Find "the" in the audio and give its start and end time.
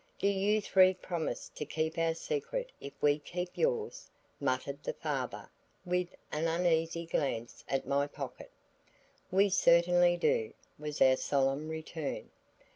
4.81-4.95